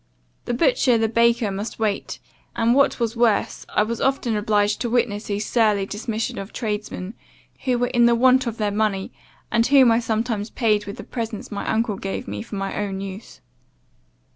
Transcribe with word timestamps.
The 0.45 0.55
butcher, 0.55 0.97
the 0.97 1.07
baker, 1.07 1.51
must 1.51 1.77
wait; 1.77 2.17
and, 2.55 2.73
what 2.73 2.99
was 2.99 3.15
worse, 3.15 3.67
I 3.69 3.83
was 3.83 4.01
often 4.01 4.35
obliged 4.35 4.81
to 4.81 4.89
witness 4.89 5.27
his 5.27 5.45
surly 5.45 5.85
dismission 5.85 6.39
of 6.39 6.51
tradesmen, 6.51 7.13
who 7.65 7.77
were 7.77 7.85
in 7.85 8.07
want 8.17 8.47
of 8.47 8.57
their 8.57 8.71
money, 8.71 9.13
and 9.51 9.67
whom 9.67 9.91
I 9.91 9.99
sometimes 9.99 10.49
paid 10.49 10.87
with 10.87 10.97
the 10.97 11.03
presents 11.03 11.51
my 11.51 11.69
uncle 11.69 11.97
gave 11.97 12.27
me 12.27 12.41
for 12.41 12.55
my 12.55 12.75
own 12.79 12.99
use. 12.99 13.41